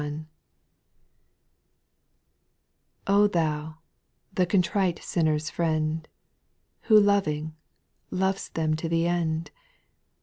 f\ 0.03 0.13
THOU, 3.05 3.75
the 4.33 4.47
contrite 4.47 4.97
sinner's 5.03 5.51
Friend, 5.51 6.01
\J 6.81 6.87
Who 6.87 6.99
loving, 6.99 7.53
lov'st 8.11 8.53
them 8.55 8.75
to 8.77 8.89
the 8.89 9.05
end. 9.05 9.51